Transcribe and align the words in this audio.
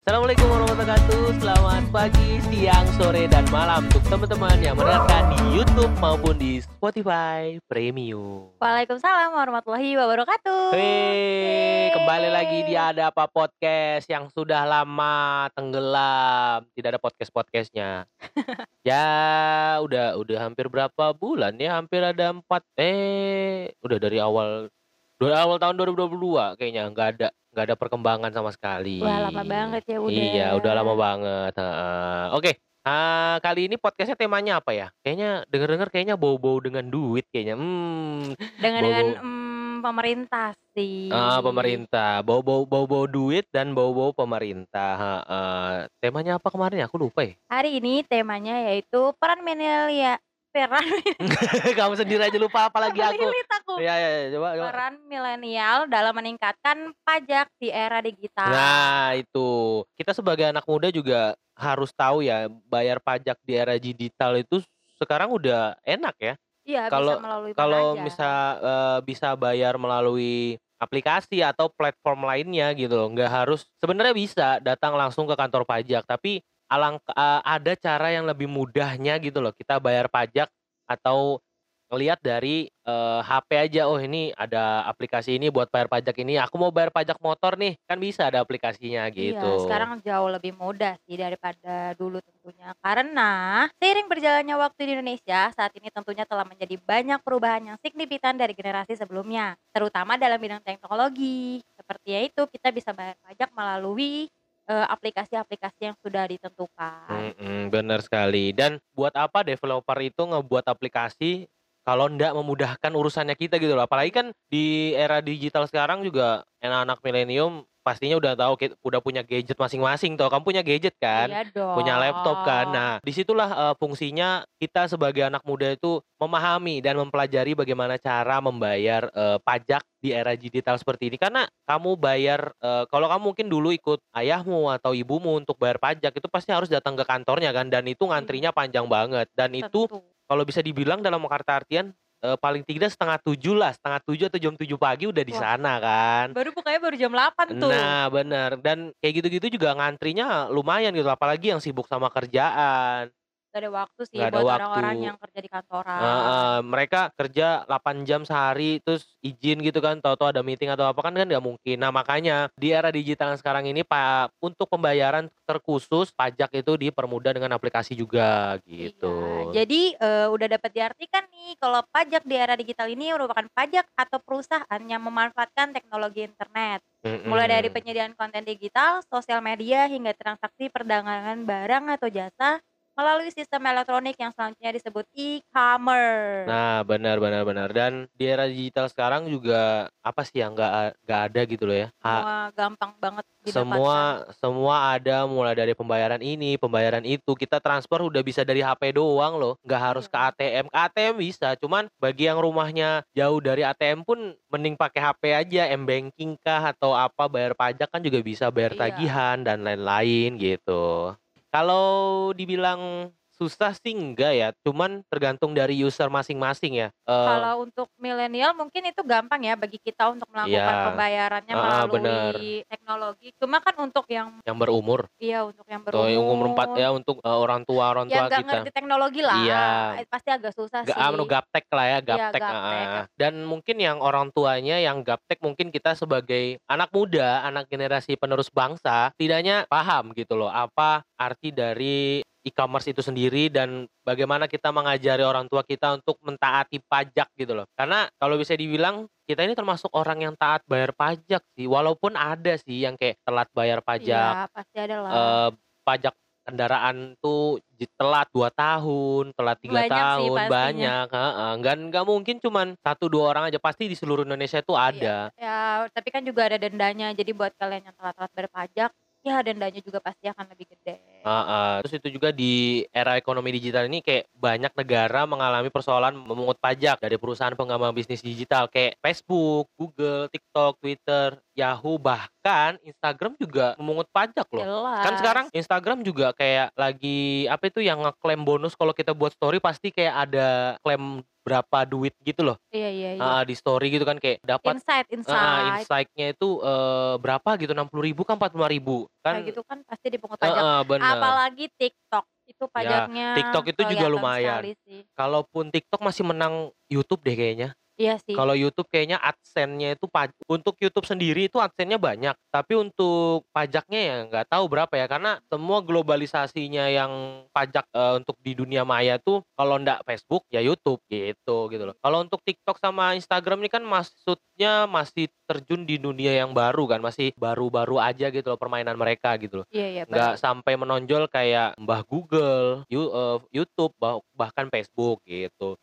Assalamualaikum 0.00 0.48
warahmatullahi 0.48 0.80
wabarakatuh. 0.80 1.24
Selamat 1.44 1.84
pagi, 1.92 2.30
siang, 2.48 2.88
sore, 2.96 3.28
dan 3.28 3.44
malam 3.52 3.84
Untuk 3.84 4.00
teman-teman 4.08 4.56
yang 4.64 4.72
mendengarkan 4.72 5.28
di 5.28 5.60
Youtube 5.60 5.92
maupun 6.00 6.40
di 6.40 6.56
Spotify 6.64 7.60
Premium. 7.68 8.48
Waalaikumsalam 8.64 9.28
warahmatullahi 9.28 10.00
wabarakatuh. 10.00 10.72
Hei, 10.72 11.92
kembali 11.92 12.32
lagi 12.32 12.64
di 12.64 12.80
Ada 12.80 13.12
Apa 13.12 13.28
Podcast 13.28 14.08
Yang 14.08 14.32
sudah 14.32 14.64
lama 14.64 15.52
tenggelam. 15.52 16.64
Tidak 16.72 16.96
ada 16.96 17.00
podcast-podcastnya. 17.00 18.08
Ya, 18.80 19.76
udah 19.84 20.16
udah 20.16 20.48
hampir 20.48 20.64
berapa 20.72 21.12
bulan 21.12 21.60
ya? 21.60 21.76
Hampir 21.76 22.00
ada 22.00 22.32
empat. 22.32 22.64
Eh, 22.80 23.68
udah 23.84 24.00
dari 24.00 24.16
awal 24.16 24.72
dari 25.20 25.36
awal 25.36 25.60
tahun 25.60 25.76
2022 25.76 26.56
kayaknya 26.56 26.82
nggak 26.88 27.08
ada 27.16 27.28
nggak 27.52 27.64
ada 27.68 27.76
perkembangan 27.76 28.30
sama 28.32 28.50
sekali. 28.54 29.02
Wah 29.04 29.28
lama 29.28 29.42
banget 29.44 29.82
ya 29.84 29.98
udah. 30.00 30.14
Iya, 30.16 30.46
udah 30.56 30.72
lama 30.72 30.94
banget. 30.96 31.52
heeh. 31.58 32.24
Oke, 32.38 32.50
ah, 32.86 33.36
kali 33.42 33.68
ini 33.68 33.76
podcastnya 33.76 34.16
temanya 34.16 34.62
apa 34.62 34.70
ya? 34.72 34.88
Kayaknya 35.04 35.44
denger-denger 35.50 35.88
kayaknya 35.92 36.16
bau-bau 36.16 36.56
dengan 36.62 36.86
duit 36.88 37.26
kayaknya. 37.28 37.58
Hmm, 37.58 38.32
Dengan 38.56 38.80
dengan 38.80 39.06
bau-bau 39.12 39.26
mm, 39.26 39.74
pemerintah 39.84 40.48
sih. 40.72 41.10
ah, 41.10 41.42
pemerintah, 41.42 42.22
bau-bau 42.22 42.62
bau-bau 42.64 43.04
duit 43.10 43.44
dan 43.50 43.74
bau-bau 43.74 44.14
pemerintah. 44.14 44.94
heeh. 44.96 45.72
Temanya 46.00 46.38
apa 46.38 46.48
kemarin 46.54 46.80
ya? 46.80 46.86
Aku 46.88 46.96
lupa 46.96 47.26
ya. 47.26 47.34
Hari 47.50 47.82
ini 47.82 48.06
temanya 48.06 48.56
yaitu 48.72 49.10
peran 49.18 49.42
milenial 49.44 49.90
ya. 49.90 50.14
Peran 50.50 50.82
Kamu 51.78 51.94
sendiri 51.94 52.26
aja 52.26 52.38
lupa 52.38 52.66
apalagi 52.66 52.98
aku. 52.98 53.30
Aku. 53.30 53.74
Ya, 53.78 53.94
ya, 53.94 54.08
ya, 54.10 54.26
coba, 54.34 54.48
coba. 54.58 54.66
Peran 54.74 54.94
milenial 55.06 55.78
dalam 55.86 56.14
meningkatkan 56.18 56.90
pajak 57.06 57.46
di 57.62 57.70
era 57.70 58.02
digital. 58.02 58.50
Nah, 58.50 59.14
itu. 59.14 59.82
Kita 59.94 60.10
sebagai 60.10 60.50
anak 60.50 60.66
muda 60.66 60.90
juga 60.90 61.38
harus 61.54 61.94
tahu 61.94 62.26
ya, 62.26 62.50
bayar 62.66 62.98
pajak 62.98 63.38
di 63.46 63.52
era 63.54 63.78
digital 63.78 64.34
itu 64.42 64.58
sekarang 64.98 65.30
udah 65.30 65.78
enak 65.86 66.16
ya. 66.18 66.34
Iya 66.66 66.92
Kalau 66.92 67.16
bisa 67.16 67.24
melalui 67.24 67.50
mana 67.50 67.58
kalau 67.58 67.86
bisa 67.96 68.30
eh, 68.60 68.98
bisa 69.06 69.28
bayar 69.32 69.74
melalui 69.80 70.60
aplikasi 70.80 71.44
atau 71.44 71.68
platform 71.72 72.26
lainnya 72.26 72.72
gitu 72.76 72.96
loh. 72.96 73.08
Nggak 73.12 73.30
harus 73.30 73.68
sebenarnya 73.80 74.14
bisa 74.16 74.48
datang 74.60 74.96
langsung 74.96 75.28
ke 75.28 75.36
kantor 75.36 75.64
pajak, 75.64 76.04
tapi 76.04 76.44
alang 76.70 77.02
eh, 77.02 77.40
ada 77.42 77.72
cara 77.74 78.14
yang 78.14 78.24
lebih 78.30 78.46
mudahnya 78.46 79.18
gitu 79.18 79.42
loh. 79.42 79.50
Kita 79.50 79.82
bayar 79.82 80.06
pajak 80.06 80.46
atau 80.86 81.42
ngelihat 81.90 82.22
dari 82.22 82.70
eh, 82.70 83.20
HP 83.26 83.50
aja 83.58 83.90
oh 83.90 83.98
ini 83.98 84.30
ada 84.38 84.86
aplikasi 84.86 85.34
ini 85.34 85.50
buat 85.50 85.66
bayar 85.74 85.90
pajak 85.90 86.14
ini 86.22 86.38
aku 86.38 86.54
mau 86.54 86.70
bayar 86.70 86.94
pajak 86.94 87.18
motor 87.18 87.58
nih 87.58 87.74
kan 87.82 87.98
bisa 87.98 88.30
ada 88.30 88.38
aplikasinya 88.38 89.10
Iya, 89.10 89.34
gitu 89.34 89.66
sekarang 89.66 89.98
jauh 90.06 90.30
lebih 90.30 90.54
mudah 90.54 90.94
sih 91.02 91.18
daripada 91.18 91.98
dulu 91.98 92.22
tentunya. 92.22 92.70
Karena 92.78 93.66
seiring 93.82 94.06
berjalannya 94.06 94.54
waktu 94.54 94.80
di 94.86 94.90
Indonesia, 94.96 95.50
saat 95.50 95.74
ini 95.74 95.90
tentunya 95.90 96.22
telah 96.24 96.46
menjadi 96.46 96.78
banyak 96.78 97.20
perubahan 97.26 97.74
yang 97.74 97.78
signifikan 97.82 98.38
dari 98.38 98.54
generasi 98.54 98.94
sebelumnya, 98.94 99.58
terutama 99.74 100.14
dalam 100.14 100.38
bidang 100.38 100.62
teknologi. 100.62 101.60
Seperti 101.74 102.30
itu, 102.32 102.42
kita 102.48 102.70
bisa 102.70 102.94
bayar 102.94 103.18
pajak 103.20 103.50
melalui 103.52 104.30
eh, 104.70 104.86
aplikasi-aplikasi 104.86 105.90
yang 105.90 105.96
sudah 105.98 106.24
ditentukan. 106.30 107.10
Mm-mm, 107.10 107.74
bener 107.74 108.00
sekali 108.06 108.54
dan 108.54 108.78
buat 108.94 109.10
apa 109.18 109.42
developer 109.42 109.98
itu 109.98 110.22
ngebuat 110.22 110.70
aplikasi 110.70 111.50
kalau 111.84 112.06
ndak 112.12 112.32
memudahkan 112.36 112.92
urusannya 112.92 113.34
kita 113.34 113.56
gitu 113.56 113.72
loh 113.74 113.84
apalagi 113.84 114.12
kan 114.12 114.26
di 114.52 114.92
era 114.92 115.18
digital 115.24 115.64
sekarang 115.66 116.04
juga 116.04 116.44
anak-anak 116.60 116.98
milenium 117.02 117.64
pastinya 117.80 118.20
udah 118.20 118.36
tahu 118.36 118.76
udah 118.84 119.00
punya 119.00 119.24
gadget 119.24 119.56
masing-masing 119.56 120.12
tuh 120.14 120.28
kamu 120.28 120.44
punya 120.44 120.62
gadget 120.62 120.92
kan 121.00 121.32
Iya 121.32 121.48
dong. 121.48 121.80
punya 121.80 121.96
laptop 121.96 122.44
kan. 122.44 122.68
Nah, 122.68 122.90
di 123.00 123.08
situlah 123.08 123.48
eh, 123.48 123.74
fungsinya 123.80 124.44
kita 124.60 124.84
sebagai 124.84 125.24
anak 125.24 125.40
muda 125.48 125.72
itu 125.72 126.04
memahami 126.20 126.84
dan 126.84 127.00
mempelajari 127.00 127.56
bagaimana 127.56 127.96
cara 127.96 128.36
membayar 128.44 129.08
eh, 129.08 129.40
pajak 129.40 129.80
di 129.96 130.12
era 130.12 130.36
digital 130.36 130.76
seperti 130.76 131.08
ini. 131.08 131.16
Karena 131.16 131.48
kamu 131.64 131.96
bayar, 131.96 132.52
eh, 132.60 132.84
kalau 132.92 133.08
kamu 133.08 133.32
mungkin 133.32 133.46
dulu 133.48 133.72
ikut 133.72 134.04
ayahmu 134.12 134.68
atau 134.76 134.92
ibumu 134.92 135.40
untuk 135.40 135.56
bayar 135.56 135.80
pajak 135.80 136.12
itu 136.12 136.28
pasti 136.28 136.52
harus 136.52 136.68
datang 136.68 137.00
ke 137.00 137.04
kantornya 137.08 137.48
kan, 137.56 137.72
dan 137.72 137.88
itu 137.88 138.04
ngantrinya 138.04 138.52
panjang 138.52 138.84
banget. 138.92 139.32
Dan 139.32 139.56
itu 139.56 139.88
Tentu. 139.88 140.04
Kalau 140.30 140.46
bisa 140.46 140.62
dibilang 140.62 141.02
dalam 141.02 141.26
kata 141.26 141.66
artian 141.66 141.90
eh, 142.22 142.38
paling 142.38 142.62
tidak 142.62 142.94
setengah 142.94 143.18
tujuh 143.18 143.58
lah, 143.58 143.74
setengah 143.74 143.98
tujuh 144.06 144.30
atau 144.30 144.38
jam 144.38 144.54
tujuh 144.54 144.78
pagi 144.78 145.10
udah 145.10 145.24
di 145.26 145.34
sana 145.34 145.82
kan. 145.82 146.26
Baru 146.30 146.54
bukanya 146.54 146.78
baru 146.78 146.94
jam 146.94 147.10
8 147.10 147.58
tuh. 147.58 147.66
Nah, 147.74 148.06
bener. 148.06 148.54
Dan 148.62 148.94
kayak 149.02 149.14
gitu-gitu 149.18 149.58
juga 149.58 149.74
ngantrinya 149.74 150.46
lumayan 150.46 150.94
gitu. 150.94 151.10
Apalagi 151.10 151.50
yang 151.50 151.58
sibuk 151.58 151.90
sama 151.90 152.06
kerjaan. 152.14 153.10
Gak 153.50 153.66
ada 153.66 153.70
waktu 153.82 154.00
sih 154.06 154.14
Nggak 154.14 154.30
ada 154.30 154.38
buat 154.38 154.46
waktu. 154.46 154.58
orang-orang 154.62 154.96
yang 155.10 155.16
kerja 155.18 155.38
di 155.42 155.50
kantoran. 155.50 155.98
Heeh, 155.98 156.56
mereka 156.62 157.00
kerja 157.18 157.46
8 157.66 158.06
jam 158.06 158.22
sehari 158.22 158.78
terus 158.78 159.10
izin 159.18 159.58
gitu 159.58 159.82
kan. 159.82 159.98
Tahu-tahu 159.98 160.30
ada 160.30 160.42
meeting 160.46 160.70
atau 160.70 160.86
apa 160.86 161.02
kan 161.02 161.10
kan 161.10 161.26
nggak 161.26 161.42
mungkin. 161.42 161.76
Nah, 161.82 161.90
makanya 161.90 162.46
di 162.54 162.70
era 162.70 162.94
digital 162.94 163.34
yang 163.34 163.40
sekarang 163.42 163.66
ini 163.66 163.82
Pak 163.82 164.38
untuk 164.38 164.70
pembayaran 164.70 165.26
terkhusus 165.50 166.14
pajak 166.14 166.54
itu 166.54 166.78
dipermudah 166.78 167.34
dengan 167.34 167.50
aplikasi 167.58 167.98
juga 167.98 168.54
gitu. 168.70 169.10
Iya, 169.50 169.66
jadi 169.66 169.82
eh, 169.98 170.26
udah 170.30 170.46
dapat 170.46 170.70
diartikan 170.70 171.26
nih 171.34 171.58
kalau 171.58 171.82
pajak 171.90 172.22
di 172.22 172.34
era 172.38 172.54
digital 172.54 172.86
ini 172.86 173.10
merupakan 173.10 173.50
pajak 173.50 173.90
atau 173.98 174.22
perusahaan 174.22 174.82
yang 174.86 175.02
memanfaatkan 175.02 175.74
teknologi 175.74 176.22
internet. 176.22 176.86
Mulai 177.02 177.48
dari 177.48 177.68
penyediaan 177.72 178.12
konten 178.12 178.44
digital, 178.44 179.00
sosial 179.08 179.40
media, 179.40 179.88
hingga 179.88 180.12
transaksi 180.12 180.68
perdagangan 180.68 181.48
barang 181.48 181.84
atau 181.96 182.08
jasa 182.12 182.60
melalui 182.92 183.30
sistem 183.30 183.62
elektronik 183.64 184.14
yang 184.14 184.30
selanjutnya 184.30 184.70
disebut 184.72 185.06
e-commerce. 185.12 186.44
Nah, 186.44 186.82
benar 186.82 187.16
benar 187.16 187.42
benar. 187.42 187.68
Dan 187.70 188.06
di 188.12 188.24
era 188.24 188.44
digital 188.44 188.86
sekarang 188.86 189.26
juga 189.26 189.88
apa 189.98 190.20
sih 190.22 190.38
yang 190.38 190.52
nggak 190.52 190.72
a- 190.72 190.94
nggak 191.00 191.20
ada 191.26 191.40
gitu 191.44 191.64
loh 191.64 191.76
ya. 191.76 191.88
Ha- 191.98 192.20
Semua 192.20 192.38
gampang 192.52 192.92
banget 192.96 193.24
didapatkan. 193.40 193.56
semua 193.56 193.98
semua 194.36 194.74
ada 194.92 195.24
mulai 195.24 195.54
dari 195.54 195.72
pembayaran 195.72 196.20
ini 196.20 196.54
pembayaran 196.54 197.00
itu 197.02 197.32
kita 197.32 197.56
transfer 197.56 197.96
udah 198.02 198.20
bisa 198.20 198.44
dari 198.44 198.60
HP 198.60 198.92
doang 198.92 199.40
loh 199.40 199.56
nggak 199.64 199.80
harus 199.80 200.04
ke 200.04 200.12
Iya. 200.12 200.28
ATM 200.28 200.66
ke 200.68 200.76
ATM 200.78 201.14
bisa 201.16 201.48
cuman 201.56 201.88
bagi 201.96 202.28
yang 202.28 202.36
rumahnya 202.36 203.00
jauh 203.10 203.40
dari 203.40 203.64
ATM 203.64 204.04
pun 204.04 204.18
mending 204.46 204.76
pakai 204.76 205.00
HP 205.00 205.22
aja 205.32 205.62
m 205.70 205.88
banking 205.88 206.36
kah 206.36 206.68
atau 206.68 206.92
apa 206.92 207.26
bayar 207.26 207.56
pajak 207.56 207.88
kan 207.88 208.04
juga 208.04 208.20
bisa 208.20 208.52
bayar 208.52 208.76
Iya. 208.76 208.80
tagihan 208.82 209.36
dan 209.40 209.64
lain-lain 209.64 210.36
gitu 210.36 211.16
kalau 211.50 212.30
dibilang 212.32 213.10
susah 213.40 213.72
sih 213.72 213.96
enggak 213.96 214.32
ya 214.36 214.48
cuman 214.60 215.00
tergantung 215.08 215.56
dari 215.56 215.72
user 215.80 216.12
masing-masing 216.12 216.76
ya 216.76 216.88
Eh, 217.10 217.26
Kalau 217.26 217.66
untuk 217.66 217.88
milenial 217.98 218.54
mungkin 218.54 218.86
itu 218.86 219.02
gampang 219.02 219.42
ya 219.42 219.58
bagi 219.58 219.82
kita 219.82 220.14
untuk 220.14 220.30
melakukan 220.30 220.54
Iya. 220.78 220.84
pembayarannya 220.86 221.54
Ah, 221.58 221.58
melalui 221.58 221.90
bener. 221.98 222.34
teknologi. 222.70 223.28
Cuma 223.34 223.58
kan 223.58 223.74
untuk 223.82 224.06
yang 224.06 224.38
yang 224.46 224.54
berumur 224.54 225.10
iya 225.18 225.42
untuk 225.42 225.66
yang 225.66 225.82
atau 225.82 226.06
yang 226.06 226.22
umur 226.22 226.54
empat 226.54 226.68
berumur 226.70 226.84
ya 226.86 226.88
untuk 226.94 227.16
eh, 227.18 227.34
orang 227.34 227.62
tua 227.66 227.84
orang 227.90 228.06
tua 228.06 228.14
yang 228.14 228.26
nggak 228.30 228.40
kita 228.44 228.46
ngerti 228.52 228.70
teknologi 228.70 229.20
lah 229.26 229.36
Iya. 229.42 229.66
pasti 230.06 230.28
agak 230.30 230.52
susah 230.54 230.80
Ga, 230.86 230.94
sih 230.94 231.00
anu 231.02 231.24
gaptek 231.26 231.64
lah 231.74 231.86
ya 231.86 231.98
gaptek, 231.98 232.40
gaptek. 232.40 232.86
ah. 232.86 233.04
dan 233.18 233.34
mungkin 233.42 233.76
yang 233.82 233.98
orang 233.98 234.30
tuanya 234.30 234.76
yang 234.78 235.02
gaptek 235.02 235.38
mungkin 235.42 235.74
kita 235.74 235.98
sebagai 235.98 236.62
anak 236.70 236.90
muda 236.94 237.42
anak 237.42 237.66
generasi 237.66 238.14
penerus 238.14 238.52
bangsa 238.52 239.10
tidaknya 239.18 239.66
paham 239.66 240.14
gitu 240.14 240.38
loh 240.38 240.50
apa 240.52 241.02
arti 241.20 241.52
dari 241.52 242.24
e-commerce 242.40 242.88
itu 242.88 243.04
sendiri 243.04 243.52
dan 243.52 243.84
bagaimana 244.00 244.48
kita 244.48 244.72
mengajari 244.72 245.20
orang 245.20 245.44
tua 245.44 245.60
kita 245.60 246.00
untuk 246.00 246.16
mentaati 246.24 246.80
pajak 246.80 247.28
gitu 247.36 247.52
loh 247.52 247.68
karena 247.76 248.08
kalau 248.16 248.40
bisa 248.40 248.56
dibilang 248.56 249.04
kita 249.28 249.44
ini 249.44 249.52
termasuk 249.52 249.92
orang 249.92 250.24
yang 250.24 250.34
taat 250.40 250.64
bayar 250.64 250.96
pajak 250.96 251.44
sih 251.52 251.68
walaupun 251.68 252.16
ada 252.16 252.56
sih 252.56 252.88
yang 252.88 252.96
kayak 252.96 253.20
telat 253.20 253.48
bayar 253.52 253.84
pajak 253.84 254.48
iya 254.48 254.48
pasti 254.48 254.76
ada 254.80 254.96
lah 255.04 255.10
eh, 255.12 255.50
pajak 255.84 256.14
kendaraan 256.40 257.14
tuh 257.20 257.60
telat 257.94 258.26
2 258.34 258.50
tahun, 258.52 259.24
telat 259.38 259.56
tiga 259.62 259.86
Banyak 259.86 259.88
sih 259.88 259.94
tahun, 259.94 260.36
pastinya. 260.36 260.50
banyak, 260.50 261.06
heeh. 261.14 261.50
Nggak 261.62 261.74
nggak 261.92 262.04
mungkin 262.08 262.36
cuman 262.42 262.66
satu 262.80 263.04
dua 263.06 263.24
orang 263.30 263.44
aja, 263.52 263.56
pasti 263.62 263.86
di 263.86 263.94
seluruh 263.94 264.24
Indonesia 264.26 264.58
itu 264.58 264.74
ada. 264.74 265.30
ya 265.36 265.86
tapi 265.92 266.08
kan 266.10 266.24
juga 266.26 266.50
ada 266.50 266.58
dendanya 266.58 267.12
jadi 267.14 267.30
buat 267.32 267.54
kalian 267.56 267.88
yang 267.92 267.96
telat-telat 267.96 268.32
berpajak 268.34 268.90
ya 269.20 269.44
dendanya 269.44 269.80
juga 269.84 270.00
pasti 270.00 270.28
akan 270.28 270.46
lebih 270.52 270.72
gede 270.76 271.10
Heeh. 271.20 271.72
Terus 271.84 271.94
itu 272.00 272.08
juga 272.16 272.32
di 272.32 272.84
era 272.88 273.20
ekonomi 273.20 273.52
digital 273.52 273.84
ini 273.84 274.00
kayak 274.00 274.32
banyak 274.32 274.72
negara 274.72 275.28
mengalami 275.28 275.68
persoalan 275.68 276.16
memungut 276.16 276.56
pajak 276.56 276.96
dari 276.96 277.20
perusahaan 277.20 277.52
pengembang 277.52 277.92
bisnis 277.92 278.24
digital 278.24 278.72
kayak 278.72 278.96
Facebook, 279.04 279.68
Google, 279.76 280.32
TikTok, 280.32 280.80
Twitter, 280.80 281.36
Yahoo, 281.52 282.00
bahkan 282.00 282.80
Instagram 282.80 283.36
juga 283.36 283.76
memungut 283.76 284.08
pajak 284.08 284.48
loh. 284.48 284.64
jelas 284.64 285.04
Kan 285.04 285.14
sekarang 285.20 285.46
Instagram 285.52 285.98
juga 286.00 286.32
kayak 286.32 286.72
lagi 286.72 287.44
apa 287.52 287.68
itu 287.68 287.84
yang 287.84 288.00
ngeklaim 288.00 288.40
bonus 288.40 288.72
kalau 288.72 288.96
kita 288.96 289.12
buat 289.12 289.36
story 289.36 289.60
pasti 289.60 289.92
kayak 289.92 290.14
ada 290.30 290.48
klaim 290.80 291.20
berapa 291.50 291.78
duit 291.90 292.14
gitu 292.22 292.42
loh. 292.46 292.58
Iya 292.70 292.88
iya 292.94 293.10
iya. 293.18 293.34
Heeh, 293.34 293.42
di 293.48 293.54
story 293.58 293.90
gitu 293.94 294.04
kan 294.08 294.18
kayak 294.22 294.40
dapat 294.46 294.76
Insight 294.76 295.08
insight. 295.10 295.90
insight-nya 295.90 296.34
itu, 296.36 296.60
eee, 296.62 297.14
berapa 297.22 297.50
gitu 297.60 297.72
60.000 297.76 298.22
kan 298.28 298.36
45.000 298.40 299.06
Kayak 299.30 299.42
kan 299.42 299.50
gitu 299.54 299.60
kan 299.62 299.78
pasti 299.86 300.06
dipungut 300.10 300.42
pajak. 300.42 300.66
heeh, 300.66 300.80
bener. 300.88 301.38
Apalagi 301.38 301.70
TikTok, 301.78 302.26
itu 302.50 302.64
Ya, 302.78 303.10
pajaknya 303.10 303.30
TikTok 303.34 303.74
itu 303.74 303.82
juga 303.96 304.06
lumayan. 304.10 304.70
Kalaupun 305.18 305.68
TikTok 305.74 306.00
masih 306.00 306.24
menang 306.24 306.70
YouTube 306.88 307.20
deh 307.26 307.34
kayaknya. 307.36 307.74
Iya 308.00 308.16
sih. 308.26 308.38
Kalau 308.38 308.54
YouTube 308.54 308.86
kayaknya 308.94 309.18
AdSense-nya 309.18 309.98
itu 309.98 310.06
untuk 310.46 310.78
YouTube 310.78 311.02
sendiri 311.02 311.50
itu 311.50 311.58
AdSense-nya 311.58 311.98
banyak, 311.98 312.36
tapi 312.54 312.78
untuk 312.78 313.42
pajaknya 313.50 314.00
ya 314.06 314.16
nggak 314.30 314.46
tahu 314.54 314.64
berapa 314.70 314.94
ya, 314.94 315.10
karena 315.10 315.42
semua 315.50 315.82
globalisasinya 315.82 316.86
yang 316.94 317.10
pajak, 317.50 317.90
eee, 317.90 318.12
untuk 318.22 318.38
di 318.38 318.54
dunia 318.54 318.86
maya 318.86 319.18
tuh 319.18 319.42
kalau 319.58 319.82
ndak 319.82 320.06
Facebook 320.06 320.46
ya 320.46 320.62
YouTube 320.62 321.02
gitu, 321.10 321.66
gitu 321.74 321.82
loh. 321.90 321.96
Kalau 321.98 322.22
untuk 322.22 322.38
TikTok 322.46 322.78
sama 322.78 323.18
Instagram 323.18 323.66
ini 323.66 323.70
kan 323.74 323.82
maksudnya 323.82 324.86
masih 324.86 325.26
terjun 325.50 325.82
di 325.82 325.98
dunia 325.98 326.30
yang 326.30 326.54
baru 326.54 326.86
kan, 326.86 327.02
masih 327.02 327.34
baru-baru 327.34 327.98
aja 327.98 328.30
gitu 328.30 328.46
loh 328.46 328.58
permainan 328.62 328.94
mereka 328.94 329.34
gitu 329.42 329.66
loh. 329.66 329.66
Iya 329.70 329.86
iya 329.94 330.02
Nggak 330.06 330.38
sampai 330.38 330.78
menonjol 330.78 331.26
kayak 331.26 331.74
mbah 331.82 332.06
Google, 332.06 332.86
You 332.86 333.10
eee, 333.10 333.36
YouTube, 333.58 333.90
bah 333.98 334.22
bahkan 334.38 334.70
Facebook 334.70 335.18
gitu. 335.26 335.74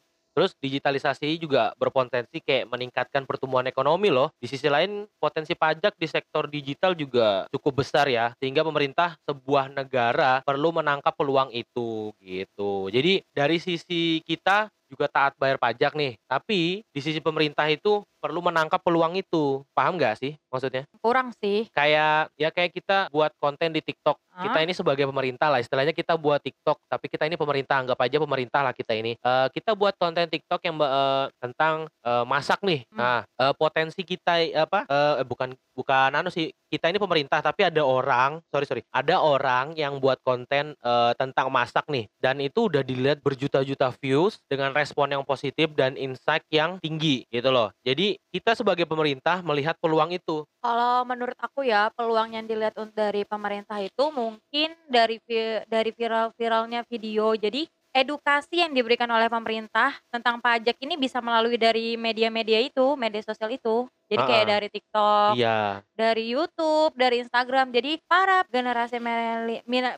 Terus 0.47 0.63
digitalisasi 0.63 1.43
juga 1.43 1.75
berpotensi 1.75 2.39
kayak 2.39 2.71
meningkatkan 2.71 3.27
pertumbuhan 3.27 3.67
ekonomi 3.67 4.07
loh. 4.07 4.31
Di 4.39 4.47
sisi 4.47 4.71
lain 4.71 5.03
potensi 5.19 5.51
pajak 5.59 5.99
di 5.99 6.07
sektor 6.07 6.47
digital 6.47 6.95
juga 6.95 7.51
cukup 7.51 7.83
besar 7.83 8.07
ya, 8.07 8.31
sehingga 8.39 8.63
pemerintah 8.63 9.19
sebuah 9.27 9.75
negara 9.75 10.39
perlu 10.47 10.71
menangkap 10.71 11.11
peluang 11.19 11.51
itu 11.51 12.15
gitu. 12.23 12.87
Jadi 12.87 13.27
dari 13.35 13.59
sisi 13.59 14.23
kita 14.23 14.71
juga 14.87 15.11
taat 15.11 15.35
bayar 15.35 15.59
pajak 15.59 15.99
nih, 15.99 16.15
tapi 16.31 16.79
di 16.95 16.99
sisi 17.03 17.19
pemerintah 17.19 17.67
itu 17.67 18.07
perlu 18.27 18.43
menangkap 18.43 18.83
peluang 18.83 19.15
itu. 19.15 19.63
Paham 19.71 19.95
nggak 19.95 20.19
sih 20.19 20.35
maksudnya? 20.51 20.83
Kurang 20.99 21.31
sih. 21.39 21.71
Kayak 21.71 22.35
ya 22.35 22.51
kayak 22.51 22.75
kita 22.75 22.97
buat 23.15 23.31
konten 23.39 23.71
di 23.71 23.79
TikTok. 23.79 24.19
Kita 24.37 24.61
Heeh. 24.61 24.69
ini 24.69 24.73
sebagai 24.77 25.09
pemerintah 25.09 25.49
lah, 25.49 25.57
istilahnya 25.57 25.97
kita 25.97 26.13
buat 26.13 26.37
TikTok, 26.37 26.77
tapi 26.85 27.09
kita 27.09 27.25
ini 27.25 27.33
pemerintah, 27.41 27.81
anggap 27.81 27.97
aja 28.05 28.21
pemerintah 28.21 28.61
lah 28.61 28.69
kita 28.69 28.93
ini. 28.93 29.17
Eee, 29.17 29.47
kita 29.49 29.73
buat 29.73 29.97
konten 29.97 30.29
TikTok 30.29 30.61
yang 30.61 30.77
eee, 30.77 31.25
tentang, 31.41 31.89
eee, 32.05 32.23
masak 32.29 32.61
nih. 32.61 32.85
Hmm. 32.93 33.01
Nah, 33.01 33.19
eee, 33.25 33.53
potensi 33.57 34.05
kita 34.05 34.37
apa, 34.61 34.85
eee, 34.85 35.25
bukan 35.25 35.57
bukan 35.73 36.09
anu 36.13 36.29
sih, 36.29 36.53
kita 36.69 36.89
ini 36.93 36.97
pemerintah 37.01 37.41
tapi 37.41 37.65
ada 37.65 37.81
orang 37.81 38.41
sorry 38.53 38.65
sorry, 38.69 38.83
ada 38.93 39.21
orang 39.21 39.73
yang 39.73 39.97
buat 39.97 40.21
konten, 40.21 40.77
eee, 40.77 41.11
tentang 41.17 41.49
masak 41.49 41.89
nih, 41.89 42.05
dan 42.21 42.37
itu 42.37 42.69
udah 42.69 42.85
dilihat 42.85 43.25
berjuta-juta 43.25 43.89
views 43.97 44.37
dengan 44.45 44.69
respon 44.77 45.17
yang 45.17 45.25
positif 45.25 45.73
dan 45.73 45.97
insight 45.97 46.45
yang 46.53 46.77
tinggi 46.77 47.25
gitu 47.33 47.49
loh. 47.49 47.73
Jadi 47.81 48.16
kita 48.33 48.57
sebagai 48.57 48.83
pemerintah 48.83 49.39
melihat 49.45 49.77
peluang 49.79 50.13
itu. 50.13 50.43
Kalau 50.59 51.05
menurut 51.07 51.37
aku 51.39 51.63
ya, 51.63 51.87
peluang 51.93 52.35
yang 52.35 52.45
dilihat 52.45 52.75
dari 52.91 53.23
pemerintah 53.23 53.79
itu 53.79 54.03
mungkin 54.11 54.73
dari 54.89 55.21
dari 55.69 55.91
viral-viralnya 55.95 56.83
video. 56.89 57.33
Jadi 57.37 57.69
edukasi 57.97 58.61
yang 58.61 58.77
diberikan 58.77 59.09
oleh 59.09 59.25
pemerintah 59.25 59.97
tentang 60.13 60.37
pajak 60.37 60.77
ini 60.77 60.93
bisa 60.95 61.17
melalui 61.17 61.57
dari 61.57 61.97
media-media 61.97 62.61
itu, 62.61 62.93
media 62.93 63.25
sosial 63.25 63.49
itu. 63.49 63.89
Jadi 64.07 64.21
kayak 64.23 64.37
Heeh. 64.39 64.53
dari 64.55 64.67
TikTok, 64.71 65.33
Iya. 65.35 65.59
dari 65.91 66.23
YouTube, 66.31 66.93
dari 66.95 67.19
Instagram. 67.19 67.75
Jadi 67.75 67.99
para 68.07 68.45
generasi 68.47 69.01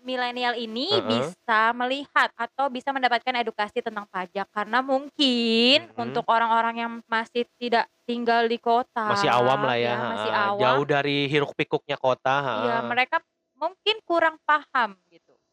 milenial 0.01 0.57
ini 0.57 0.90
Heeh. 0.90 1.06
bisa 1.06 1.60
melihat 1.78 2.34
atau 2.34 2.72
bisa 2.74 2.90
mendapatkan 2.90 3.36
edukasi 3.38 3.86
tentang 3.86 4.10
pajak. 4.10 4.50
Karena 4.50 4.81
mungkin 4.81 5.94
Mhm. 5.94 6.00
untuk 6.10 6.25
orang-orang 6.25 6.75
yang 6.81 6.92
masih 7.06 7.45
tidak 7.62 7.86
tinggal 8.10 8.50
di 8.50 8.57
kota, 8.57 9.13
Masih 9.13 9.30
awam 9.30 9.62
lah 9.62 9.78
ya, 9.78 9.94
ya 9.94 9.98
masih 10.10 10.31
awam 10.34 10.57
jauh 10.57 10.86
dari 10.90 11.30
hiruk 11.30 11.54
pikuknya 11.54 11.94
kota, 12.02 12.42
Iya, 12.42 12.81
heeh. 12.81 12.90
mereka 12.90 13.18
mungkin 13.60 13.95
kurang 14.07 14.42
paham. 14.48 14.98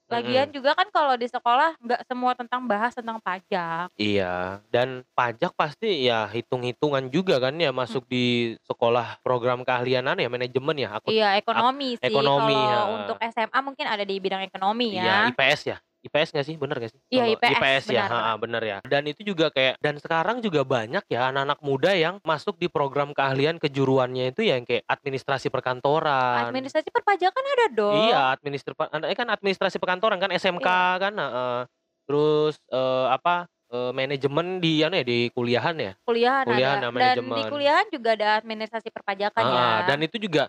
Lagian 0.07 0.49
Mhm. 0.49 0.55
juga 0.55 0.71
kan 0.79 0.87
kalau 0.95 1.19
di 1.19 1.27
sekolah 1.27 1.75
nggak 1.83 2.01
semua 2.07 2.33
tentang 2.39 2.63
bahas 2.63 2.95
tentang 2.95 3.19
pajak. 3.19 3.91
Iya, 3.99 4.63
dan 4.71 5.03
pajak 5.19 5.51
pasti 5.59 6.07
ya 6.07 6.31
hitung-hitungan 6.31 7.11
juga 7.11 7.43
kan 7.43 7.59
ya 7.59 7.75
Hmm. 7.75 7.81
masuk 7.83 8.07
di 8.07 8.55
sekolah 8.63 9.19
program 9.27 9.67
keahlian 9.67 10.07
anu 10.07 10.23
ya, 10.23 10.31
manajemen 10.31 10.77
ya, 10.79 10.95
akut 10.95 11.11
Iya, 11.11 11.35
ak 11.35 11.43
ekonomi 11.43 11.99
sih. 11.99 12.07
ekonomi, 12.07 12.55
heeh. 12.55 12.87
untuk 13.03 13.17
SMA 13.19 13.59
mungkin 13.67 13.87
ada 13.91 14.05
di 14.07 14.15
bidang 14.23 14.47
ekonomi 14.47 14.95
Iya, 14.95 15.03
ya. 15.03 15.31
IPS 15.35 15.61
ya? 15.67 15.77
IPS 16.07 16.31
nggak 16.35 16.47
sih? 16.47 16.57
Bener 16.61 16.77
nggak 16.79 16.93
sih? 16.95 17.01
Iya, 17.15 17.25
IPS, 17.33 17.67
IPS 17.67 17.85
ya, 17.91 18.05
benar 18.09 18.11
benar. 18.17 18.37
bener 18.43 18.63
ya. 18.63 18.79
Dan 18.87 19.03
itu 19.11 19.23
juga 19.27 19.51
kayak 19.51 19.83
dan 19.83 19.99
sekarang 19.99 20.39
juga 20.45 20.63
banyak 20.63 21.05
ya 21.11 21.31
anak-anak 21.35 21.59
muda 21.65 21.91
yang 21.95 22.17
masuk 22.23 22.57
di 22.63 22.71
program 22.71 23.11
keahlian 23.17 23.59
kejuruannya 23.59 24.31
itu 24.35 24.43
yang 24.47 24.63
kayak 24.63 24.87
administrasi 24.87 25.51
perkantoran. 25.51 26.43
Administrasi 26.43 26.89
perpajakan 26.95 27.45
ada 27.55 27.67
dong. 27.75 28.23
Iya, 28.27 28.35
administr 28.35 28.75
anaknya 28.75 29.15
kan 29.15 29.29
administrasi 29.31 29.79
perkantoran 29.79 30.19
kan, 30.19 30.35
SMK 30.35 30.67
Iya. 30.67 30.97
kan, 30.99 31.15
heeh. 31.15 31.59
Terus, 32.07 32.59
eee, 32.67 33.07
apa, 33.15 33.47
eee, 33.71 33.91
manajemen 33.95 34.59
di 34.59 34.83
anu 34.83 34.95
ya, 34.99 35.05
di 35.07 35.31
kuliahan 35.31 35.77
ya? 35.79 35.93
Kuliahan 36.07 36.47
Kuliahan, 36.47 36.79
ada. 36.79 36.81
nah, 36.83 36.91
Dan 37.01 37.35
di 37.37 37.43
manajemen. 37.43 37.51
kuliahan 37.51 37.87
juga 37.95 38.15
ada 38.17 38.29
administrasi 38.41 38.89
perpajakan 38.95 39.47
ya. 39.59 39.71
Heeh, 39.71 39.77
dan 39.85 39.99
itu 40.01 40.17
juga 40.17 40.49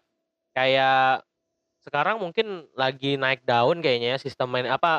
kayak 0.55 1.26
sekarang 1.87 2.19
mungkin 2.19 2.67
lagi 2.75 3.15
naik 3.15 3.47
daun 3.47 3.79
kayaknya 3.79 4.15
ya 4.15 4.19
sistem 4.19 4.51
man 4.51 4.67
apa, 4.67 4.91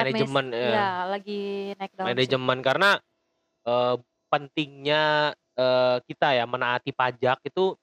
Admis 0.00 0.32
manajemen 0.34 0.50
iya, 0.62 0.78
ya. 0.78 0.92
lagi 1.12 1.32
naik 1.78 1.92
daun 1.98 2.16
sih. 2.26 2.36
Manajemen 2.40 2.64
karena, 2.64 2.96
eee, 3.66 3.96
pentingnya, 4.32 5.34
eee, 5.58 5.96
kita 6.08 6.36
ya 6.38 6.44
menaati 6.48 6.92
pajak 6.96 7.40
itu 7.46 7.76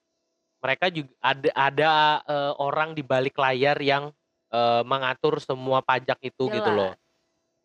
mereka 0.64 0.90
jug 0.92 1.08
ada 1.22 1.50
ada, 1.56 1.90
eee, 2.28 2.52
orang 2.60 2.92
di 2.98 3.02
balik 3.06 3.36
layar 3.38 3.78
yang, 3.82 4.12
eee, 4.52 4.82
mengatur 4.86 5.38
semua 5.42 5.80
pajak 5.84 6.18
itu 6.24 6.50
gitu 6.52 6.70
loh. 6.74 6.96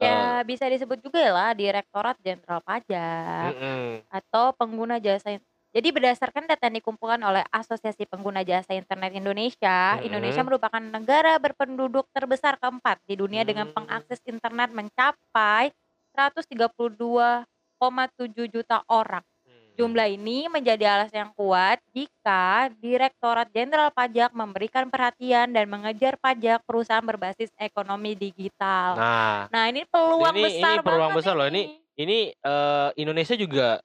Ya 0.02 0.42
bisa 0.44 0.68
disebut 0.68 1.00
juga 1.06 1.22
lah 1.32 1.50
Direktorat 1.56 2.18
Jenderal 2.22 2.60
Pajak 2.66 3.56
Mhm. 3.60 4.04
atau 4.12 4.54
pengguna 4.58 4.98
jasa 5.02 5.36
jadi 5.74 5.90
berdasarkan 5.90 6.46
data 6.46 6.70
yang 6.70 6.78
dikumpulkan 6.78 7.18
oleh 7.26 7.42
Asosiasi 7.50 8.06
Pengguna 8.06 8.46
Jasa 8.46 8.78
Internet 8.78 9.18
Indonesia, 9.18 9.98
Indonesia 10.06 10.46
Mhm. 10.46 10.48
merupakan 10.48 10.80
negara 10.80 11.34
berpenduduk 11.42 12.06
terbesar 12.14 12.62
keempat 12.62 13.02
di 13.10 13.18
dunia 13.18 13.42
dengan 13.42 13.74
Mmm. 13.74 13.76
pengakses 13.76 14.22
internet 14.24 14.70
mencapai 14.70 15.74
132,7 16.14 18.46
juta 18.46 18.86
orang. 18.86 19.26
Hmm. 19.44 19.74
Jumlah 19.74 20.08
ini 20.14 20.46
menjadi 20.46 20.86
alasan 20.86 21.26
yang 21.28 21.34
kuat 21.34 21.82
jika 21.90 22.70
Direktorat 22.78 23.50
Jenderal 23.50 23.90
Pajak 23.90 24.30
memberikan 24.32 24.86
perhatian 24.94 25.50
dan 25.50 25.66
mengejar 25.66 26.22
pajak 26.22 26.62
perusahaan 26.70 27.02
berbasis 27.02 27.50
ekonomi 27.58 28.14
digital. 28.14 29.02
Nah, 29.02 29.50
Nah, 29.50 29.64
ini 29.74 29.90
peluang 29.90 30.38
ini 30.38 30.46
besar 30.46 30.78
ini 30.78 30.86
peluang 30.86 31.12
besar 31.18 31.34
loh. 31.34 31.50
Ini 31.50 31.62
ini. 31.98 32.20
eee, 32.32 32.90
Indonesia 33.02 33.34
juga 33.34 33.82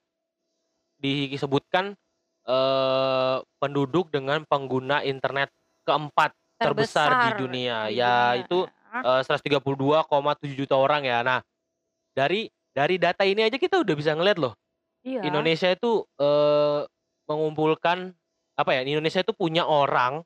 disebutkan, 1.01 1.95
eee, 2.49 3.37
penduduk 3.63 4.11
dengan 4.15 4.45
pengguna 4.49 5.03
internet 5.07 5.51
keempat 5.89 6.35
terbesar 6.63 7.15
di 7.19 7.31
Terbesar 7.31 7.35
dunia. 7.35 7.87
di 7.87 7.95
Ya 7.95 8.35
dunia. 8.35 8.39
itu, 8.39 8.67
eee, 9.05 9.21
132,7 9.27 10.55
juta 10.59 10.75
orang 10.79 11.07
ya. 11.07 11.23
Nah, 11.27 11.41
dari 12.17 12.49
dari 12.75 12.97
data 13.01 13.25
ini 13.27 13.47
aja 13.47 13.57
kita 13.61 13.81
udah 13.83 13.95
bisa 13.99 14.15
ngelihat 14.17 14.39
loh, 14.43 14.55
Iya. 15.05 15.25
Indonesia 15.25 15.71
itu, 15.73 16.05
eee, 16.21 16.87
mengumpulkan 17.31 18.15
apa 18.59 18.71
ya, 18.77 18.83
Indonesia 18.87 19.23
itu 19.25 19.35
punya 19.37 19.65
orang 19.67 20.23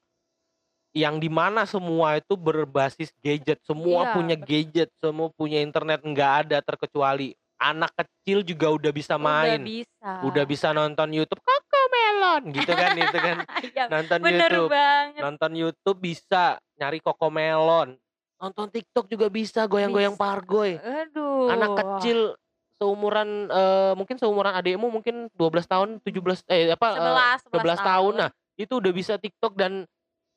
yang 0.93 1.17
di 1.23 1.29
mana 1.33 1.65
semua 1.65 2.21
itu 2.21 2.37
berbasis 2.37 3.13
gadget, 3.25 3.61
semua 3.65 4.05
Iya, 4.05 4.11
punya 4.11 4.37
betul. 4.41 4.49
gadget, 4.49 4.93
semua 5.01 5.33
punya 5.33 5.61
internet, 5.65 6.05
nggak 6.05 6.33
ada 6.49 6.59
terkecuali. 6.65 7.33
Anak 7.63 7.95
kecil 7.95 8.43
juga 8.43 8.75
udah 8.75 8.91
bisa 8.91 9.15
Udah 9.15 9.23
main, 9.23 9.61
bisa. 9.63 10.13
udah 10.27 10.45
bisa 10.45 10.75
nonton 10.75 11.15
YouTube, 11.15 11.39
Cocomelon 11.41 12.43
gitu 12.51 12.73
kan 12.75 12.91
itu 13.07 13.19
kan, 13.23 13.37
Iya, 13.63 13.85
nonton 13.87 14.19
bener 14.19 14.51
YouTube, 14.51 14.71
banget. 14.71 15.23
nonton 15.23 15.51
YouTube 15.55 15.99
bisa 16.03 16.59
nyari 16.75 16.99
Cocomelon, 16.99 17.95
nonton 18.43 18.67
TikTok 18.75 19.07
juga 19.07 19.31
bisa 19.31 19.71
goyang-goyang 19.71 20.19
pargoy. 20.19 20.75
Aduh. 20.83 21.47
Anak 21.55 21.71
kecil 21.79 22.35
seumuran, 22.83 23.47
eee, 23.47 23.93
mungkin 23.95 24.17
seumuran 24.19 24.55
adikmu 24.59 24.91
mungkin 24.91 25.31
12 25.39 25.71
tahun, 25.71 26.03
17 26.03 26.43
eh, 26.51 26.75
apa, 26.75 26.99
eee, 26.99 26.99
11, 26.99 27.39
11 27.47 27.47
tahun. 27.47 27.63
11 27.63 27.81
tahun. 27.87 28.13
Nah, 28.19 28.31
itu 28.59 28.73
udah 28.83 28.93
bisa 28.93 29.15
TikTok 29.23 29.55
dan, 29.55 29.73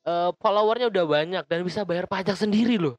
eee, 0.06 0.30
follower-nya 0.38 0.86
udah 0.90 1.04
banyak 1.06 1.44
dan 1.50 1.60
bisa 1.66 1.82
bayar 1.82 2.06
pajak 2.06 2.38
sendiri 2.38 2.78
loh. 2.78 2.94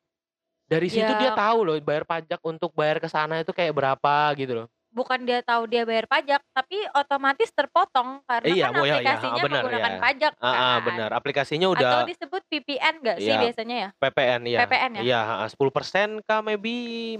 Dari 0.67 0.87
situ 0.91 1.15
dia 1.15 1.31
Ya. 1.31 1.31
tahu 1.31 1.63
loh 1.63 1.75
bayar 1.79 2.03
pajak 2.03 2.39
untuk 2.43 2.75
bayar 2.75 2.99
ke 2.99 3.07
sana 3.07 3.39
itu 3.39 3.51
kayak 3.55 3.71
berapa 3.71 4.15
gitu 4.35 4.53
loh. 4.63 4.67
bukan 4.91 5.19
dia 5.27 5.39
tahu 5.45 5.67
dia 5.69 5.83
bayar 5.85 6.07
pajak, 6.09 6.41
tapi 6.55 6.77
otomatis 6.95 7.49
terpotong 7.53 8.23
karena 8.25 8.55
Iya, 8.55 8.63
kan 8.63 8.73
oh 8.77 8.85
ya 8.85 8.97
ya, 9.01 9.15
heeh, 9.23 9.37
aplikasinya 9.37 9.43
benar 9.43 9.65
menggunakan 9.65 9.93
ya. 9.97 9.97
pajak 9.99 10.33
Heeh, 10.43 10.75
kan. 10.77 10.79
benar. 10.85 11.09
Aplikasinya 11.17 11.67
Atau 11.75 11.99
udah 11.99 12.07
disebut 12.07 12.41
VPN 12.49 13.03
nggak 13.03 13.19
sih 13.25 13.35
Iya, 13.35 13.37
biasanya 13.37 13.75
ya? 13.83 13.89
PPN 13.99 14.41
iya. 14.49 14.63
PPN 14.71 14.93
ya? 15.03 15.07
Iya, 15.07 15.17
heeh, 15.29 15.47
10% 15.53 16.09
kah 16.25 16.39
maybe, 16.47 16.69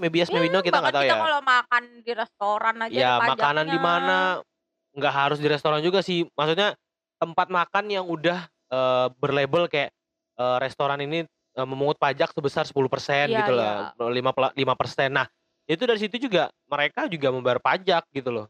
maybe 0.01 0.17
yes, 0.21 0.31
maybe 0.33 0.49
no, 0.49 0.61
kita 0.65 0.77
nggak 0.81 0.95
tahu 0.97 1.05
kita 1.05 1.13
ya. 1.13 1.21
kalau 1.21 1.39
makan 1.45 2.01
di 2.05 2.11
restoran 2.15 2.77
aja 2.81 3.03
Ya, 3.03 3.19
makanan 3.19 3.67
di 3.67 3.79
mana, 3.79 4.39
nggak 4.95 5.13
harus 5.15 5.39
di 5.43 5.47
restoran 5.51 5.83
juga 5.83 5.99
sih. 6.03 6.27
Maksudnya 6.35 6.75
tempat 7.19 7.47
makan 7.51 7.85
yang 7.91 8.05
udah, 8.07 8.47
eee, 8.71 9.07
berlabel 9.19 9.67
kayak, 9.71 9.91
eee, 10.39 10.57
restoran 10.63 10.99
ini, 11.03 11.27
eee, 11.57 11.67
memungut 11.67 11.97
pajak 11.97 12.31
sebesar 12.37 12.63
10% 12.69 13.25
Iya 13.25 13.39
gitu 13.41 13.51
iya. 13.53 13.93
loh, 13.97 14.09
lima 14.13 14.31
pela 14.37 14.53
5%. 14.53 15.09
Nah, 15.11 15.27
itu 15.65 15.83
dari 15.89 15.99
situ 15.99 16.21
juga 16.21 16.53
mereka 16.69 17.09
juga 17.09 17.33
membayar 17.33 17.59
pajak 17.61 18.05
gitu 18.13 18.29
loh. 18.31 18.47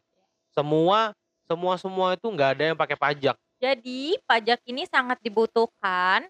Semua 0.56 1.14
semua 1.50 1.76
semua 1.82 2.08
itu 2.18 2.28
nggak 2.30 2.52
ada 2.60 2.64
yang 2.74 2.80
pakai 2.80 2.98
pajak. 3.00 3.38
Jadi, 3.62 4.14
pajak 4.30 4.62
ini 4.70 4.86
sangat 4.86 5.18
dibutuhkan 5.26 6.30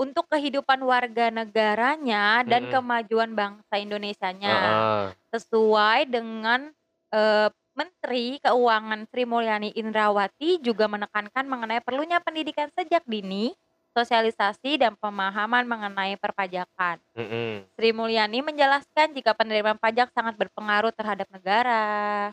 untuk 0.00 0.26
kehidupan 0.32 0.80
warga 0.84 1.28
negaranya 1.30 2.42
dan 2.46 2.64
Mhm. 2.64 2.70
kemajuan 2.70 3.34
bangsa 3.36 3.76
Indonesianya. 3.80 4.74
Heeh. 4.74 5.14
Sesuai 5.34 6.08
dengan, 6.08 6.72
eee, 7.14 7.48
Menteri 7.76 8.38
Keuangan 8.42 9.06
Sri 9.10 9.24
Mulyani 9.26 9.70
Indrawati 9.76 10.60
juga 10.62 10.86
menekankan 10.90 11.46
mengenai 11.48 11.80
perlunya 11.84 12.20
pendidikan 12.22 12.68
sejak 12.74 13.02
dini, 13.08 13.54
sosialisasi 13.94 14.82
dan 14.82 14.98
pemahaman 14.98 15.64
mengenai 15.66 16.18
perpajakan. 16.20 16.98
Mhm. 17.16 17.66
Sri 17.78 17.90
Mulyani 17.96 18.42
menjelaskan 18.44 19.14
jika 19.16 19.34
penerimaan 19.34 19.78
pajak 19.80 20.10
sangat 20.14 20.36
berpengaruh 20.38 20.92
terhadap 20.94 21.26
negara. 21.32 22.30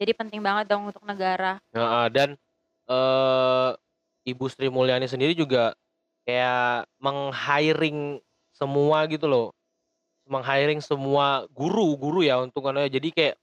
Jadi 0.00 0.12
penting 0.14 0.40
banget 0.42 0.70
dong 0.70 0.88
untuk 0.90 1.02
negara. 1.06 1.60
Heeh, 1.74 2.06
dan, 2.16 2.30
eee, 2.88 3.70
Ibu 4.32 4.46
Sri 4.52 4.68
Mulyani 4.72 5.08
sendiri 5.08 5.32
juga 5.36 5.72
kayak 6.28 6.86
meng-hiring 7.00 8.20
semua 8.54 9.08
gitu 9.10 9.26
loh, 9.30 9.46
meng-hiring 10.28 10.80
semua 10.84 11.46
guru-guru 11.54 12.22
ya 12.26 12.40
untungannya. 12.42 12.88
Jadi 12.92 13.08
kayak 13.14 13.36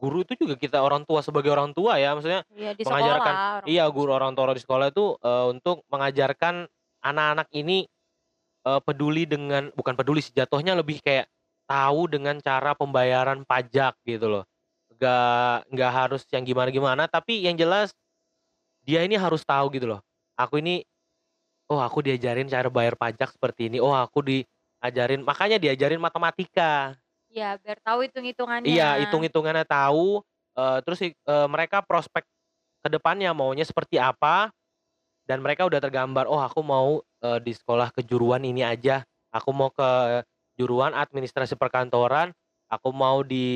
guru 0.00 0.24
itu 0.24 0.34
juga 0.40 0.56
kita 0.58 0.80
orang 0.80 1.04
tua 1.08 1.20
sebagai 1.24 1.52
orang 1.52 1.72
tua 1.76 2.00
ya, 2.00 2.16
maksudnya 2.16 2.42
Iya, 2.56 2.70
di 2.78 2.84
mengajarkan 2.84 3.36
sekolah 3.36 3.36
iya, 3.68 3.84
guru 3.92 4.10
orang 4.16 4.32
tua 4.36 4.56
di 4.56 4.62
sekolah 4.64 4.88
itu, 4.92 5.16
eee, 5.20 5.44
untuk 5.52 5.84
mengajarkan 5.92 6.66
anak-anak 7.04 7.48
ini, 7.52 7.84
eee, 8.66 8.80
peduli 8.84 9.24
dengan 9.28 9.70
bukan 9.76 9.94
peduli 9.98 10.20
sih, 10.24 10.34
jatuhnya 10.36 10.76
lebih 10.78 11.00
kayak 11.04 11.28
tahu 11.70 12.10
dengan 12.10 12.38
cara 12.42 12.74
pembayaran 12.76 13.44
pajak 13.46 13.96
gitu 14.06 14.26
loh. 14.40 14.44
Nggak 14.98 15.70
nggak 15.72 15.92
harus 15.92 16.22
yang 16.34 16.44
gimana-gimana, 16.46 17.06
tapi 17.10 17.42
yang 17.46 17.56
jelas 17.58 17.94
dia 18.84 19.04
ini 19.04 19.16
harus 19.18 19.44
tahu 19.44 19.70
gitu 19.76 19.86
loh. 19.96 20.00
Aku 20.38 20.60
ini, 20.60 20.82
oh 21.70 21.80
aku 21.82 22.02
diajarin 22.04 22.48
cara 22.50 22.68
bayar 22.72 22.96
pajak 22.98 23.36
seperti 23.36 23.70
ini, 23.72 23.78
oh 23.82 23.92
aku 23.94 24.22
diajarin 24.24 25.22
makanya 25.26 25.58
diajarin 25.62 26.00
matematika. 26.02 26.96
Iya, 27.30 27.46
biar 27.62 27.78
tahu 27.86 27.98
hitung-hitungannya. 28.06 28.74
Iya, 28.76 29.00
hitung-hitungannya 29.00 29.64
tahu, 29.64 30.20
eee, 30.52 30.78
terus 30.84 31.00
eee, 31.00 31.46
mereka 31.48 31.80
prospek 31.80 32.28
ke 32.84 32.88
depannya 32.92 33.32
maunya 33.32 33.64
seperti 33.64 33.96
apa, 33.98 34.52
dan 35.28 35.40
mereka 35.44 35.64
udah 35.68 35.80
tergambar, 35.82 36.26
"Oh 36.30 36.40
aku 36.40 36.60
mau, 36.64 37.00
eee, 37.24 37.38
di 37.44 37.52
sekolah 37.56 37.90
kejuruan 37.96 38.42
ini 38.46 38.62
aja, 38.66 39.04
aku 39.34 39.50
mau 39.54 39.70
ke 39.72 40.22
juruan 40.60 40.92
administrasi 40.96 41.56
perkantoran, 41.58 42.32
aku 42.72 42.90
mau 42.94 43.22
di 43.26 43.46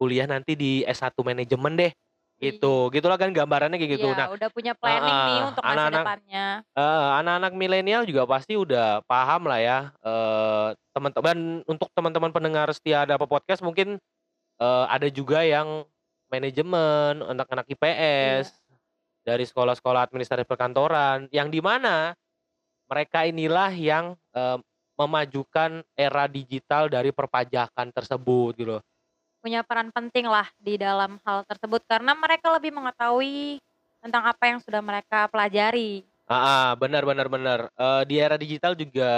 kuliah 0.00 0.26
nanti 0.30 0.54
di 0.58 0.82
S1 0.86 1.22
manajemen 1.26 1.74
deh." 1.78 1.92
Iya. 2.40 2.58
Gitu, 2.58 2.94
gitulah 2.94 3.18
kan 3.18 3.34
gambarannya 3.34 3.82
kayak 3.82 3.92
gitu. 3.98 4.14
Iya, 4.14 4.14
Nah 4.14 4.28
udah 4.34 4.48
punya 4.54 4.72
planning 4.76 5.18
nih 5.26 5.38
heeh, 5.38 5.48
untuk 5.48 5.64
masa 5.64 5.88
anak-anak 5.88 5.94
depannya. 5.94 6.60
heeh, 6.78 7.08
anak-anak 7.22 7.52
milenial 7.58 8.02
juga 8.08 8.24
pasti 8.30 8.54
udah 8.58 9.02
paham 9.06 9.46
lah 9.50 9.60
ya, 9.62 9.78
eee, 10.02 10.68
teman-teman 10.96 11.38
untuk 11.68 11.88
teman-teman 11.94 12.32
pendengar 12.34 12.68
setia 12.74 13.04
Dapa 13.08 13.26
Podcast 13.28 13.62
mungkin, 13.64 13.98
eee, 14.60 14.84
ada 14.90 15.08
juga 15.12 15.42
yang 15.46 15.86
manajemen, 16.32 17.22
anak-anak 17.26 17.66
Iya. 18.18 18.50
IPS, 18.50 18.60
dari 19.26 19.44
sekolah-sekolah 19.46 20.08
administrasi 20.10 20.44
perkantoran, 20.48 21.28
yang 21.34 21.48
di 21.52 21.60
mana 21.62 22.14
mereka 22.90 23.24
inilah 23.28 23.72
yang, 23.74 24.14
eee, 24.36 24.58
memajukan 25.00 25.82
era 25.98 26.26
digital 26.30 26.88
dari 26.92 27.10
perpajakan 27.14 27.90
tersebut 27.94 28.52
gitu 28.58 28.70
loh. 28.78 28.82
Punya 29.44 29.62
peran 29.62 29.94
penting 29.94 30.26
lah 30.26 30.50
di 30.58 30.74
dalam 30.74 31.22
hal 31.22 31.46
tersebut 31.46 31.86
karena 31.86 32.10
mereka 32.18 32.50
lebih 32.50 32.74
mengetahui 32.74 33.62
tentang 34.02 34.26
apa 34.26 34.44
yang 34.50 34.58
sudah 34.58 34.82
mereka 34.82 35.30
pelajari. 35.30 36.02
Heeh, 36.26 36.68
benar 36.76 37.02
benar 37.08 37.26
benar, 37.32 37.60
eee, 37.72 38.02
di 38.04 38.14
era 38.20 38.36
digital 38.36 38.76
juga, 38.76 39.08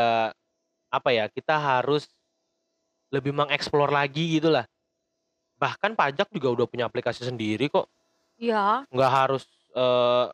apa 0.90 1.10
ya, 1.14 1.26
kita 1.30 1.56
harus 1.58 2.06
lebih 3.10 3.34
mengeksplor 3.34 3.90
lagi 3.90 4.38
gitulah. 4.38 4.66
Bahkan 5.58 5.94
pajak 5.98 6.28
juga 6.34 6.48
udah 6.54 6.66
punya 6.70 6.86
aplikasi 6.90 7.26
sendiri 7.26 7.68
kok. 7.70 7.88
Iya. 8.38 8.86
Nggak 8.90 9.10
harus, 9.14 9.44
eee, 9.70 10.24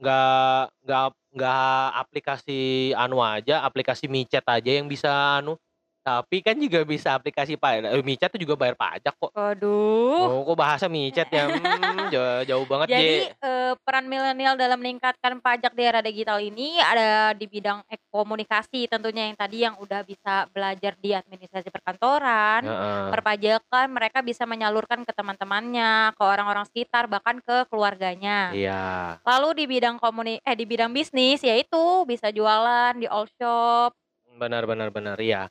nggak 0.00 0.62
nggak 0.86 1.04
nggak 1.36 1.86
aplikasi 2.00 2.60
anu 2.96 3.20
aja, 3.20 3.60
aplikasi 3.68 4.08
micet 4.08 4.44
aja 4.48 4.70
yang 4.80 4.88
bisa 4.88 5.40
anu, 5.44 5.60
tapi 6.08 6.40
kan 6.40 6.56
juga 6.56 6.80
bisa 6.88 7.12
aplikasi 7.12 7.60
pa 7.60 7.76
eee, 7.76 8.00
micet 8.00 8.32
tuh 8.32 8.40
juga 8.40 8.56
bayar 8.56 8.76
pajak 8.80 9.12
kok. 9.12 9.32
Waduh. 9.36 10.24
Oh, 10.24 10.40
kok 10.48 10.56
bahasa 10.56 10.86
micet 10.88 11.28
ya, 11.28 11.44
mmm, 11.52 12.08
ja 12.08 12.24
jauh 12.48 12.64
banget, 12.64 12.88
Jadi, 12.96 13.28
eee, 13.28 13.72
peran 13.84 14.08
milenial 14.08 14.56
dalam 14.56 14.80
meningkatkan 14.80 15.36
pajak 15.44 15.76
di 15.76 15.82
era 15.84 16.00
digital 16.00 16.40
ini 16.40 16.80
ada 16.80 17.36
di 17.36 17.44
bidang 17.44 17.84
komunikasi 18.08 18.88
tentunya 18.88 19.28
yang 19.28 19.36
tadi 19.36 19.56
yang 19.68 19.76
udah 19.76 20.00
bisa 20.08 20.48
belajar 20.48 20.96
di 20.96 21.12
administrasi 21.12 21.68
perkantoran, 21.68 22.64
Heeh. 22.64 23.04
perpajakan, 23.12 23.86
mereka 23.92 24.24
bisa 24.24 24.48
menyalurkan 24.48 25.04
ke 25.04 25.12
teman-temannya, 25.12 26.16
ke 26.16 26.22
orang-orang 26.24 26.64
sekitar, 26.72 27.04
bahkan 27.12 27.38
ke 27.44 27.68
keluarganya. 27.68 28.56
Iya. 28.56 29.20
Lalu 29.28 29.48
di 29.60 29.64
bidang 29.68 30.00
komuni 30.00 30.40
eh, 30.40 30.56
di 30.56 30.64
bidang 30.64 30.88
bisnis 30.96 31.44
yaitu 31.44 32.08
bisa 32.08 32.32
jualan 32.32 32.96
di 32.96 33.04
all 33.04 33.28
shop. 33.36 33.92
Benar 34.38 34.64
benar 34.70 34.88
benar, 34.94 35.18
iya. 35.20 35.50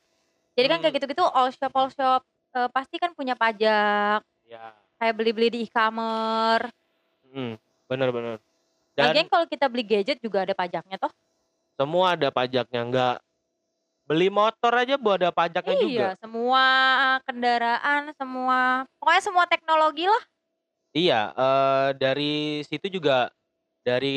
Jadi 0.58 0.66
kan 0.66 0.78
kayak 0.82 0.94
gitu-gitu 0.98 1.22
all 1.22 1.54
shop 1.54 1.70
all 1.78 1.86
shop, 1.94 2.26
eee, 2.58 2.68
pasti 2.74 2.98
kan 2.98 3.14
punya 3.14 3.38
pajak. 3.38 4.26
Iya. 4.42 4.74
Kayak 4.98 5.14
beli-beli 5.14 5.48
di 5.54 5.58
e-commerce. 5.70 6.74
Mhm, 7.30 7.54
benar 7.86 8.08
benar. 8.10 8.36
Dan 8.98 9.06
Lagian 9.14 9.28
kalau 9.30 9.46
kita 9.46 9.66
beli 9.70 9.84
gadget 9.86 10.18
juga 10.18 10.42
ada 10.42 10.54
pajaknya 10.58 10.98
toh. 10.98 11.12
semua 11.78 12.18
ada 12.18 12.28
pajaknya, 12.34 12.80
nggak 12.90 13.14
beli 14.08 14.28
motor 14.34 14.72
aja 14.74 14.94
bu 14.98 15.14
ada 15.14 15.30
pajaknya 15.30 15.76
juga. 15.78 16.06
Iya, 16.14 16.18
semua 16.22 16.64
kendaraan, 17.26 18.02
semua 18.14 18.58
pokoknya 19.02 19.22
semua 19.22 19.44
teknologi 19.50 20.06
lah. 20.06 20.22
Iya, 20.96 21.36
eee, 21.36 21.88
dari 22.00 22.34
situ 22.64 22.88
juga, 22.88 23.28
dari 23.84 24.16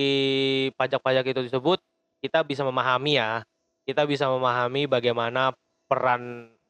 pajak-pajak 0.79 1.25
itu 1.31 1.41
tersebut, 1.49 1.79
kita 2.23 2.45
bisa 2.47 2.63
memahami 2.63 3.19
ya, 3.19 3.43
kita 3.87 4.07
bisa 4.07 4.29
memahami 4.31 4.87
bagaimana 4.87 5.51
peran, 5.91 6.23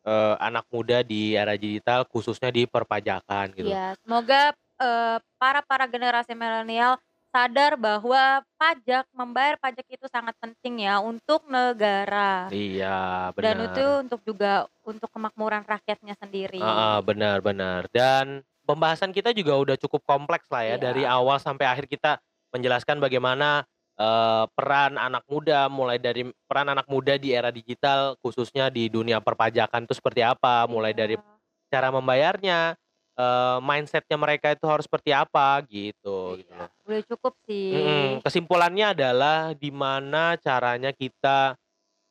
eee, 0.09 0.35
anak 0.47 0.65
muda 0.73 0.97
di 1.05 1.37
era 1.37 1.53
digital 1.65 2.01
khususnya 2.09 2.49
di 2.57 2.65
perpajakan 2.65 3.47
gitu. 3.59 3.75
Iya, 3.75 3.97
semoga, 4.03 4.55
eee, 4.79 5.17
para-para 5.39 5.85
generasi 5.91 6.31
milenial 6.37 6.95
sadar 7.31 7.75
bahwa 7.79 8.43
pajak, 8.59 9.07
membayar 9.15 9.55
pajak 9.59 9.87
itu 9.87 10.05
sangat 10.11 10.35
penting 10.39 10.83
ya 10.87 10.99
untuk 11.03 11.47
negara. 11.47 12.51
Iya, 12.57 13.31
Dan 13.37 13.57
itu 13.63 13.81
benar. 13.81 14.01
untuk 14.03 14.21
juga 14.27 14.67
untuk 14.85 15.09
kemakmuran 15.13 15.65
rakyatnya 15.67 16.15
sendiri. 16.19 16.59
Heeh, 16.59 16.97
benar 17.07 17.39
benar. 17.41 17.87
Dan 17.89 18.43
pembahasan 18.67 19.11
kita 19.15 19.31
juga 19.33 19.57
udah 19.57 19.75
cukup 19.79 20.03
kompleks 20.05 20.45
lah 20.51 20.63
ya, 20.67 20.75
dari 20.77 21.03
Iya. 21.03 21.07
awal 21.07 21.39
sampai 21.41 21.65
akhir 21.65 21.85
kita 21.89 22.21
menjelaskan 22.53 22.99
bagaimana, 23.01 23.65
eee, 24.01 24.43
peran 24.57 24.97
anak 24.97 25.23
muda, 25.29 25.69
mulai 25.69 26.01
dari 26.01 26.25
peran 26.49 26.73
anak 26.73 26.89
muda 26.89 27.21
di 27.21 27.37
era 27.37 27.53
digital 27.53 28.17
khususnya 28.25 28.73
di 28.73 28.89
dunia 28.89 29.21
perpajakan 29.21 29.85
itu 29.85 29.93
seperti 29.93 30.25
apa, 30.25 30.65
mulai 30.65 30.97
dari 30.97 31.21
Iya. 31.21 31.41
cara 31.73 31.89
membayarnya, 31.93 32.75
eee, 33.19 33.57
mindset-nya 33.61 34.17
mereka 34.17 34.53
itu 34.57 34.65
harus 34.65 34.89
seperti 34.89 35.13
apa 35.13 35.61
gitu, 35.69 36.41
gitu 36.41 36.49
Iya, 36.53 36.69
udah 36.85 37.01
cukup 37.09 37.33
sih. 37.49 37.65
Mhm, 37.71 38.21
kesimpulannya 38.25 38.93
adalah 38.93 39.37
di 39.55 39.71
mana 39.71 40.35
caranya 40.41 40.91
kita 40.91 41.55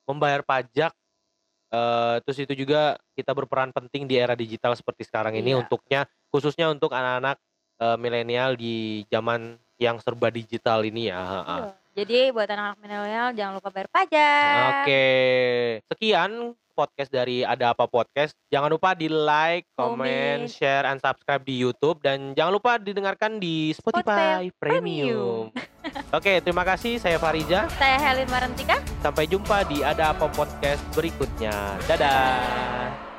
membayar 0.08 0.42
pajak, 0.46 0.92
eee, 1.72 2.16
terus 2.26 2.38
itu 2.44 2.54
juga 2.66 2.98
kita 3.18 3.32
berperan 3.36 3.72
penting 3.74 4.06
di 4.10 4.16
era 4.20 4.34
digital 4.38 4.74
seperti 4.78 5.04
sekarang 5.08 5.36
ini 5.38 5.52
Iya. 5.52 5.58
untuknya 5.58 6.06
khususnya 6.34 6.70
untuk 6.72 6.92
anak-anak, 6.94 7.38
milenial 7.98 8.54
di 8.60 9.02
zaman 9.10 9.58
yang 9.80 9.98
serba 10.04 10.28
digital 10.32 10.84
ini 10.86 11.08
ya, 11.10 11.20
heeh. 11.20 11.64
Jadi 11.90 12.30
buat 12.30 12.46
anak-anak 12.46 12.78
milenial 12.78 13.28
jangan 13.34 13.52
lupa 13.58 13.68
bayar 13.74 13.88
pajak. 13.90 14.86
Oke, 14.86 15.06
sekian 15.90 16.54
podcast 16.80 17.10
dari 17.12 17.44
Ada 17.44 17.76
Apa 17.76 17.84
Podcast. 17.84 18.32
Jangan 18.48 18.72
lupa 18.72 18.96
di 18.96 19.12
like, 19.12 19.68
comment, 19.76 20.48
Komen. 20.48 20.48
share, 20.48 20.88
and 20.88 20.96
subscribe 21.02 21.44
di 21.44 21.60
YouTube 21.60 22.00
dan 22.00 22.32
jangan 22.32 22.56
lupa 22.56 22.80
didengarkan 22.80 23.36
di 23.36 23.76
Spotify, 23.76 24.48
Spotify 24.48 24.56
Premium. 24.56 25.52
Oke, 26.16 26.40
terima 26.40 26.64
kasih. 26.64 26.96
Saya 26.96 27.20
Fariza. 27.20 27.68
Saya 27.76 28.00
Helin 28.00 28.28
Marantika. 28.32 28.80
Sampai 29.04 29.28
jumpa 29.28 29.68
di 29.68 29.84
Ada 29.84 30.16
Apa 30.16 30.32
Podcast 30.32 30.80
berikutnya. 30.96 31.76
Dadah. 31.84 33.09